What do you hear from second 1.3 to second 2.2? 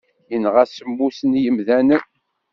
yemdanen.